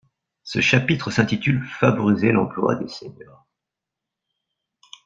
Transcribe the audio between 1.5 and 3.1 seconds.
Favoriser l’emploi des